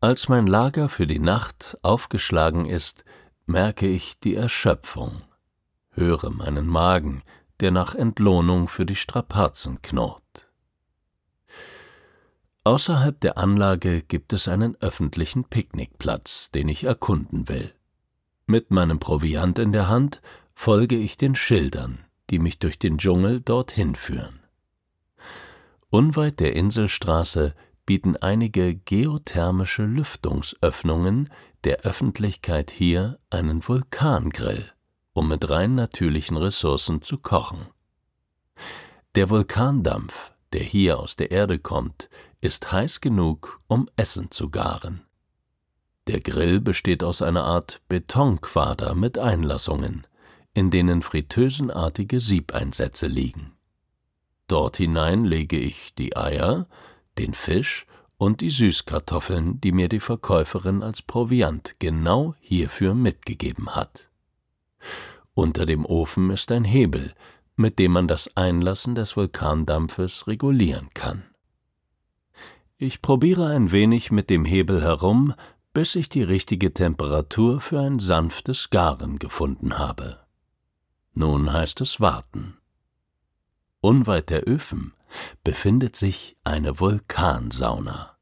Als 0.00 0.30
mein 0.30 0.46
Lager 0.46 0.88
für 0.88 1.06
die 1.06 1.18
Nacht 1.18 1.76
aufgeschlagen 1.82 2.64
ist, 2.64 3.04
merke 3.44 3.86
ich 3.86 4.18
die 4.20 4.36
Erschöpfung, 4.36 5.22
höre 5.90 6.30
meinen 6.30 6.66
Magen, 6.66 7.22
der 7.60 7.72
nach 7.72 7.94
Entlohnung 7.94 8.68
für 8.68 8.86
die 8.86 8.96
Strapazen 8.96 9.82
knurrt. 9.82 10.43
Außerhalb 12.64 13.20
der 13.20 13.36
Anlage 13.36 14.00
gibt 14.02 14.32
es 14.32 14.48
einen 14.48 14.74
öffentlichen 14.80 15.44
Picknickplatz, 15.44 16.50
den 16.50 16.68
ich 16.68 16.84
erkunden 16.84 17.48
will. 17.48 17.74
Mit 18.46 18.70
meinem 18.70 18.98
Proviant 18.98 19.58
in 19.58 19.72
der 19.72 19.88
Hand 19.88 20.22
folge 20.54 20.96
ich 20.96 21.18
den 21.18 21.34
Schildern, 21.34 21.98
die 22.30 22.38
mich 22.38 22.58
durch 22.58 22.78
den 22.78 22.96
Dschungel 22.96 23.42
dorthin 23.42 23.94
führen. 23.94 24.40
Unweit 25.90 26.40
der 26.40 26.56
Inselstraße 26.56 27.54
bieten 27.84 28.16
einige 28.16 28.74
geothermische 28.74 29.84
Lüftungsöffnungen 29.84 31.28
der 31.64 31.80
Öffentlichkeit 31.82 32.70
hier 32.70 33.18
einen 33.28 33.66
Vulkangrill, 33.66 34.70
um 35.12 35.28
mit 35.28 35.48
rein 35.50 35.74
natürlichen 35.74 36.38
Ressourcen 36.38 37.02
zu 37.02 37.18
kochen. 37.18 37.66
Der 39.14 39.28
Vulkandampf, 39.28 40.33
der 40.54 40.62
hier 40.62 41.00
aus 41.00 41.16
der 41.16 41.32
Erde 41.32 41.58
kommt, 41.58 42.08
ist 42.40 42.70
heiß 42.70 43.00
genug, 43.00 43.60
um 43.66 43.88
Essen 43.96 44.30
zu 44.30 44.50
garen. 44.50 45.02
Der 46.06 46.20
Grill 46.20 46.60
besteht 46.60 47.02
aus 47.02 47.22
einer 47.22 47.44
Art 47.44 47.82
Betonquader 47.88 48.94
mit 48.94 49.18
Einlassungen, 49.18 50.06
in 50.52 50.70
denen 50.70 51.02
fritteusenartige 51.02 52.20
Siebeinsätze 52.20 53.08
liegen. 53.08 53.52
Dort 54.46 54.76
hinein 54.76 55.24
lege 55.24 55.58
ich 55.58 55.94
die 55.96 56.16
Eier, 56.16 56.68
den 57.18 57.34
Fisch 57.34 57.86
und 58.16 58.40
die 58.40 58.50
Süßkartoffeln, 58.50 59.60
die 59.60 59.72
mir 59.72 59.88
die 59.88 60.00
Verkäuferin 60.00 60.82
als 60.84 61.02
Proviant 61.02 61.74
genau 61.80 62.36
hierfür 62.38 62.94
mitgegeben 62.94 63.74
hat. 63.74 64.08
Unter 65.32 65.66
dem 65.66 65.84
Ofen 65.84 66.30
ist 66.30 66.52
ein 66.52 66.64
Hebel, 66.64 67.12
mit 67.56 67.78
dem 67.78 67.92
man 67.92 68.08
das 68.08 68.36
Einlassen 68.36 68.94
des 68.94 69.16
Vulkandampfes 69.16 70.26
regulieren 70.26 70.90
kann. 70.94 71.24
Ich 72.76 73.02
probiere 73.02 73.46
ein 73.48 73.70
wenig 73.70 74.10
mit 74.10 74.30
dem 74.30 74.44
Hebel 74.44 74.82
herum, 74.82 75.34
bis 75.72 75.94
ich 75.94 76.08
die 76.08 76.22
richtige 76.22 76.72
Temperatur 76.74 77.60
für 77.60 77.80
ein 77.80 77.98
sanftes 77.98 78.70
Garen 78.70 79.18
gefunden 79.18 79.78
habe. 79.78 80.20
Nun 81.12 81.52
heißt 81.52 81.80
es 81.80 82.00
warten. 82.00 82.56
Unweit 83.80 84.30
der 84.30 84.48
Öfen 84.48 84.94
befindet 85.44 85.94
sich 85.94 86.36
eine 86.42 86.80
Vulkansauna, 86.80 88.16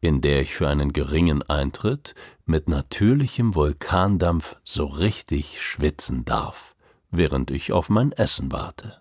in 0.00 0.20
der 0.20 0.42
ich 0.42 0.54
für 0.54 0.68
einen 0.68 0.92
geringen 0.92 1.42
Eintritt 1.42 2.14
mit 2.44 2.68
natürlichem 2.68 3.54
Vulkandampf 3.54 4.56
so 4.64 4.86
richtig 4.86 5.62
schwitzen 5.62 6.24
darf, 6.24 6.74
während 7.10 7.50
ich 7.50 7.72
auf 7.72 7.88
mein 7.88 8.12
Essen 8.12 8.52
warte. 8.52 9.00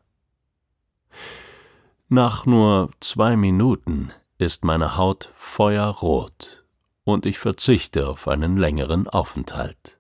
Nach 2.10 2.46
nur 2.46 2.92
zwei 3.00 3.36
Minuten 3.36 4.12
ist 4.38 4.64
meine 4.64 4.96
Haut 4.98 5.34
feuerrot 5.38 6.64
und 7.04 7.26
ich 7.26 7.40
verzichte 7.40 8.08
auf 8.08 8.28
einen 8.28 8.58
längeren 8.58 9.08
Aufenthalt. 9.08 9.98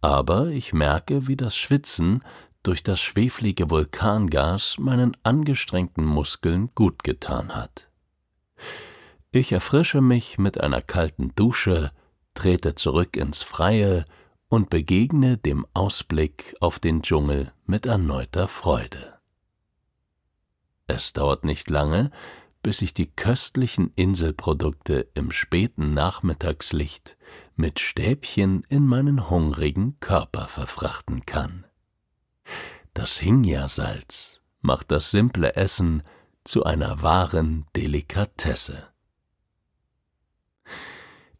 Aber 0.00 0.48
ich 0.48 0.72
merke, 0.72 1.26
wie 1.26 1.36
das 1.36 1.56
Schwitzen 1.56 2.22
durch 2.62 2.82
das 2.82 3.00
schweflige 3.00 3.70
Vulkangas 3.70 4.76
meinen 4.78 5.16
angestrengten 5.22 6.04
Muskeln 6.04 6.70
gut 6.74 7.04
getan 7.04 7.54
hat. 7.54 7.88
Ich 9.30 9.52
erfrische 9.52 10.00
mich 10.00 10.38
mit 10.38 10.60
einer 10.60 10.80
kalten 10.80 11.34
Dusche, 11.34 11.92
trete 12.34 12.74
zurück 12.74 13.16
ins 13.16 13.42
Freie 13.42 14.04
und 14.48 14.70
begegne 14.70 15.36
dem 15.36 15.66
Ausblick 15.74 16.54
auf 16.60 16.78
den 16.78 17.02
Dschungel 17.02 17.52
mit 17.66 17.86
erneuter 17.86 18.48
Freude. 18.48 19.18
Es 20.86 21.12
dauert 21.12 21.44
nicht 21.44 21.68
lange, 21.68 22.10
bis 22.62 22.82
ich 22.82 22.94
die 22.94 23.06
köstlichen 23.06 23.92
Inselprodukte 23.94 25.08
im 25.14 25.30
späten 25.30 25.94
Nachmittagslicht 25.94 27.16
mit 27.54 27.80
Stäbchen 27.80 28.64
in 28.68 28.86
meinen 28.86 29.30
hungrigen 29.30 29.98
Körper 30.00 30.48
verfrachten 30.48 31.26
kann. 31.26 31.64
Das 32.92 33.18
Hingya-Salz 33.18 34.40
macht 34.62 34.90
das 34.90 35.10
simple 35.10 35.54
Essen 35.54 36.02
zu 36.44 36.64
einer 36.64 37.02
wahren 37.02 37.66
Delikatesse. 37.76 38.88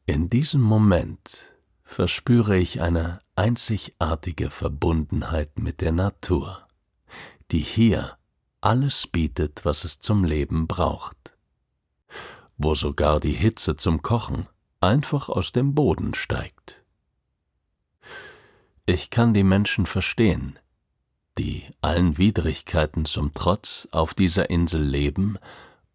In 0.07 0.29
diesem 0.29 0.61
Moment 0.61 1.56
verspüre 1.87 2.59
ich 2.59 2.83
eine 2.83 3.21
einzigartige 3.37 4.51
Verbundenheit 4.51 5.59
mit 5.59 5.81
der 5.81 5.93
Natur, 5.93 6.67
die 7.51 7.61
hier 7.61 8.19
alles 8.61 9.07
bietet, 9.07 9.65
was 9.65 9.85
es 9.85 10.01
zum 10.01 10.25
Leben 10.25 10.67
braucht, 10.67 11.35
wo 12.59 12.75
sogar 12.75 13.21
die 13.21 13.33
Hitze 13.33 13.77
zum 13.77 14.03
Kochen 14.03 14.47
einfach 14.81 15.29
aus 15.29 15.53
dem 15.53 15.75
Boden 15.75 16.13
steigt. 16.15 16.83
Ich 18.85 19.11
kann 19.11 19.33
die 19.33 19.45
Menschen 19.45 19.87
verstehen, 19.87 20.59
die 21.39 21.65
allen 21.81 22.19
Widrigkeiten 22.19 23.05
zum 23.05 23.33
Trotz 23.33 23.89
auf 23.91 24.15
dieser 24.15 24.51
Insel 24.51 24.83
leben 24.83 25.39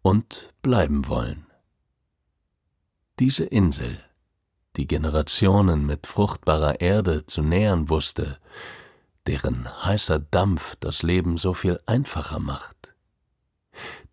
und 0.02 0.52
bleiben 0.62 1.06
wollen. 1.08 1.46
Diese 3.18 3.44
Insel, 3.44 4.02
die 4.76 4.86
Generationen 4.86 5.86
mit 5.86 6.06
fruchtbarer 6.06 6.80
Erde 6.80 7.26
zu 7.26 7.42
nähern 7.42 7.88
wusste, 7.88 8.38
deren 9.26 9.68
heißer 9.84 10.18
Dampf 10.18 10.76
das 10.80 11.02
Leben 11.02 11.36
so 11.36 11.54
viel 11.54 11.80
einfacher 11.86 12.38
macht. 12.38 12.94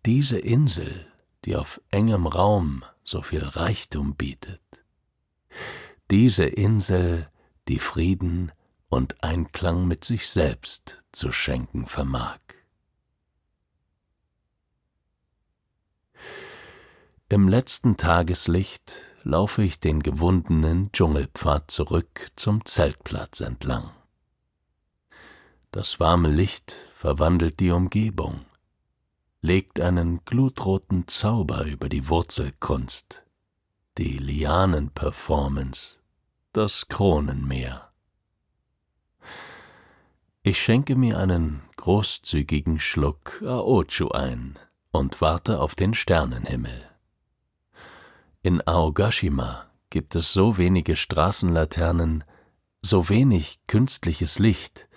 Diese 0.06 0.38
Insel, 0.38 1.06
die 1.44 1.56
auf 1.56 1.80
engem 1.90 2.26
Raum 2.26 2.84
so 3.04 3.22
viel 3.22 3.42
Reichtum 3.42 4.14
bietet. 4.14 4.60
Diese 6.10 6.44
Insel, 6.44 7.28
die 7.68 7.78
Frieden 7.78 8.52
und 8.88 9.22
Einklang 9.22 9.86
mit 9.86 10.04
sich 10.04 10.28
selbst 10.28 11.02
zu 11.12 11.32
schenken 11.32 11.86
vermag. 11.86 12.38
Im 17.28 17.48
letzten 17.48 17.96
Tageslicht 17.96 19.09
laufe 19.24 19.62
ich 19.62 19.80
den 19.80 20.02
gewundenen 20.02 20.92
Dschungelpfad 20.92 21.70
zurück 21.70 22.30
zum 22.36 22.64
Zeltplatz 22.64 23.40
entlang. 23.40 23.90
Das 25.70 26.00
warme 26.00 26.28
Licht 26.28 26.72
verwandelt 26.94 27.60
die 27.60 27.70
Umgebung, 27.70 28.44
legt 29.40 29.80
einen 29.80 30.24
glutroten 30.24 31.06
Zauber 31.06 31.64
über 31.64 31.88
die 31.88 32.08
Wurzelkunst, 32.08 33.24
die 33.96 34.18
Lianenperformance, 34.18 35.98
das 36.52 36.88
Kronenmeer. 36.88 37.90
Ich 40.42 40.60
schenke 40.60 40.96
mir 40.96 41.18
einen 41.18 41.62
großzügigen 41.76 42.80
Schluck 42.80 43.42
Aochu 43.42 44.08
ein 44.08 44.58
und 44.90 45.20
warte 45.20 45.60
auf 45.60 45.74
den 45.74 45.94
Sternenhimmel. 45.94 46.89
In 48.42 48.66
Aogashima 48.66 49.66
gibt 49.90 50.14
es 50.14 50.32
so 50.32 50.56
wenige 50.56 50.96
Straßenlaternen, 50.96 52.24
so 52.80 53.10
wenig 53.10 53.60
künstliches 53.66 54.38
Licht, 54.38 54.88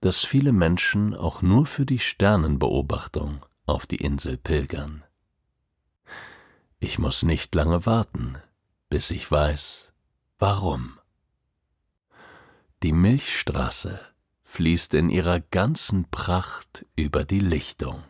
dass 0.00 0.24
viele 0.24 0.52
Menschen 0.52 1.14
auch 1.14 1.40
nur 1.40 1.66
für 1.66 1.86
die 1.86 2.00
Sternenbeobachtung 2.00 3.46
auf 3.66 3.86
die 3.86 3.96
Insel 3.96 4.36
pilgern. 4.36 5.04
Ich 6.80 6.98
muss 6.98 7.22
nicht 7.22 7.54
lange 7.54 7.86
warten, 7.86 8.36
bis 8.88 9.12
ich 9.12 9.30
weiß, 9.30 9.92
warum. 10.40 10.98
Die 12.82 12.92
Milchstraße 12.92 14.00
fließt 14.42 14.94
in 14.94 15.08
ihrer 15.08 15.38
ganzen 15.38 16.10
Pracht 16.10 16.84
über 16.96 17.24
die 17.24 17.40
Lichtung. 17.40 18.02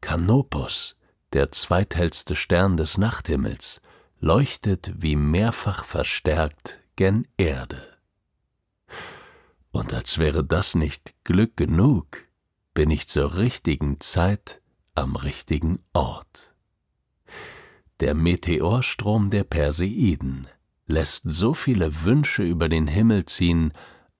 Kanopus, 0.00 0.97
der 1.32 1.52
zweithellste 1.52 2.36
Stern 2.36 2.76
des 2.76 2.98
Nachthimmels, 2.98 3.80
leuchtet 4.20 4.92
wie 4.96 5.16
mehrfach 5.16 5.84
verstärkt 5.84 6.80
gen 6.96 7.28
Erde. 7.36 7.82
Und 9.70 9.92
als 9.92 10.18
wäre 10.18 10.44
das 10.44 10.74
nicht 10.74 11.14
Glück 11.24 11.56
genug, 11.56 12.26
bin 12.74 12.90
ich 12.90 13.08
zur 13.08 13.36
richtigen 13.36 14.00
Zeit 14.00 14.60
am 14.94 15.16
richtigen 15.16 15.78
Ort. 15.92 16.54
Der 18.00 18.14
Meteorstrom 18.14 19.30
der 19.30 19.44
Perseiden 19.44 20.48
lässt 20.86 21.22
so 21.26 21.54
viele 21.54 22.02
Wünsche 22.02 22.42
über 22.42 22.68
den 22.68 22.86
Himmel 22.86 23.26
ziehen, 23.26 23.72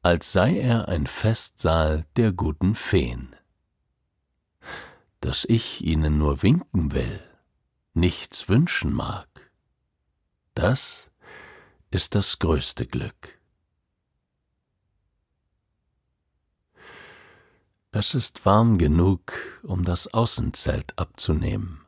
als 0.03 0.33
sei 0.33 0.59
er 0.59 0.89
ein 0.89 1.07
Festsaal 1.07 2.07
der 2.17 2.33
guten 2.33 2.75
Feen. 2.75 3.35
Dass 5.21 5.45
ich 5.45 5.85
ihnen 5.85 6.19
nur 6.19 6.43
winken 6.43 6.93
will, 6.93 7.21
nichts 7.95 8.49
wünschen 8.49 8.93
mag, 8.93 9.51
das 10.55 11.11
ist 11.91 12.15
das 12.15 12.39
größte 12.39 12.87
Glück. 12.87 13.39
Es 17.91 18.15
ist 18.15 18.45
warm 18.45 18.79
genug, 18.79 19.33
um 19.63 19.83
das 19.83 20.13
Außenzelt 20.13 20.99
abzunehmen 20.99 21.81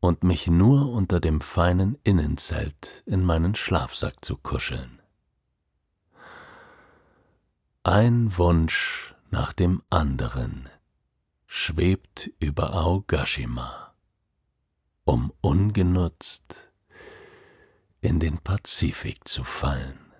und 0.00 0.24
mich 0.24 0.48
nur 0.48 0.90
unter 0.90 1.20
dem 1.20 1.40
feinen 1.40 1.98
Innenzelt 2.02 3.02
in 3.06 3.22
meinen 3.22 3.54
Schlafsack 3.54 4.24
zu 4.24 4.36
kuscheln. 4.36 5.00
Ein 7.84 8.36
Wunsch 8.38 9.14
nach 9.30 9.52
dem 9.52 9.82
anderen 9.90 10.68
schwebt 11.54 12.30
über 12.40 12.72
Aogashima, 12.72 13.94
um 15.04 15.30
ungenutzt 15.42 16.72
in 18.00 18.20
den 18.20 18.38
Pazifik 18.38 19.28
zu 19.28 19.44
fallen. 19.44 20.14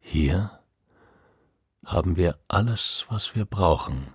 Hier 0.00 0.60
haben 1.84 2.16
wir 2.16 2.40
alles, 2.48 3.06
was 3.08 3.36
wir 3.36 3.44
brauchen, 3.44 4.12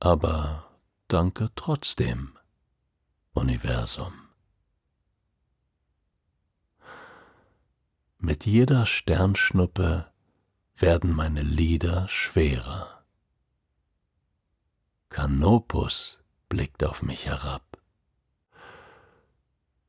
aber 0.00 0.78
danke 1.08 1.48
trotzdem, 1.54 2.38
Universum. 3.32 4.12
Mit 8.18 8.44
jeder 8.44 8.84
Sternschnuppe 8.84 10.12
werden 10.76 11.14
meine 11.14 11.40
Lieder 11.42 12.06
schwerer. 12.10 13.01
Kanopus 15.12 16.18
blickt 16.48 16.82
auf 16.84 17.02
mich 17.02 17.26
herab. 17.26 17.62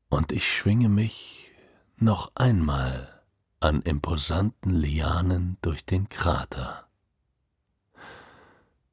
Und 0.08 0.30
ich 0.30 0.46
schwinge 0.48 0.88
mich 0.88 1.50
noch 1.96 2.30
einmal 2.34 3.22
an 3.58 3.80
imposanten 3.82 4.70
Lianen 4.70 5.56
durch 5.62 5.84
den 5.86 6.08
Krater. 6.08 6.86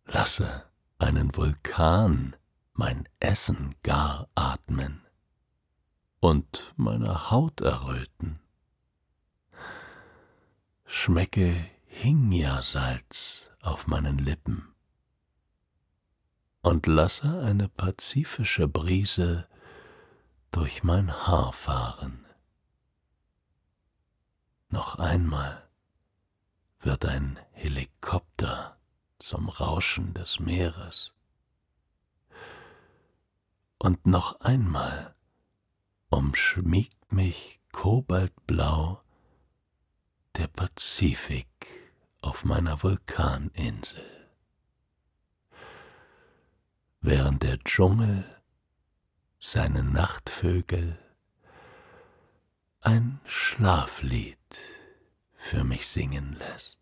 Lasse 0.05 0.65
einen 0.97 1.35
Vulkan 1.35 2.35
mein 2.73 3.07
Essen 3.19 3.75
gar 3.83 4.29
atmen 4.33 5.05
und 6.19 6.73
meine 6.77 7.29
Haut 7.29 7.61
erröten 7.61 8.39
schmecke 10.85 11.55
Hingya-Salz 11.87 13.49
auf 13.61 13.87
meinen 13.87 14.17
Lippen 14.17 14.70
und 16.61 16.87
lasse 16.87 17.41
eine 17.41 17.67
pazifische 17.67 18.67
Brise 18.67 19.47
durch 20.51 20.83
mein 20.83 21.11
Haar 21.27 21.53
fahren. 21.53 22.25
Noch 24.69 24.99
einmal 24.99 25.67
wird 26.81 27.05
ein 27.05 27.39
Helikopter 27.51 28.77
zum 29.19 29.49
Rauschen 29.49 30.13
des 30.13 30.39
Meeres. 30.39 31.13
Und 33.77 34.05
noch 34.05 34.39
einmal 34.41 35.15
umschmiegt 36.09 37.11
mich 37.11 37.59
kobaltblau 37.71 39.01
der 40.37 40.47
Pazifik 40.47 41.47
auf 42.21 42.45
meiner 42.45 42.81
Vulkaninsel, 42.83 44.20
während 47.01 47.43
der 47.43 47.57
Dschungel 47.59 48.23
seine 49.39 49.83
Nachtvögel 49.83 50.97
ein 52.81 53.19
Schlaflied 53.25 54.37
für 55.35 55.63
mich 55.63 55.87
singen 55.87 56.35
lässt. 56.37 56.80